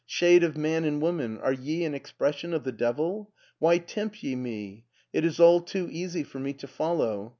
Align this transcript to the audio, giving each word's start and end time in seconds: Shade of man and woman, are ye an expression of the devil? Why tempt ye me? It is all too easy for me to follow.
Shade 0.07 0.43
of 0.43 0.57
man 0.57 0.83
and 0.83 0.99
woman, 0.99 1.37
are 1.37 1.53
ye 1.53 1.85
an 1.85 1.93
expression 1.93 2.55
of 2.55 2.63
the 2.63 2.71
devil? 2.71 3.31
Why 3.59 3.77
tempt 3.77 4.23
ye 4.23 4.35
me? 4.35 4.85
It 5.13 5.23
is 5.23 5.39
all 5.39 5.61
too 5.61 5.87
easy 5.91 6.23
for 6.23 6.39
me 6.39 6.53
to 6.53 6.65
follow. 6.65 7.29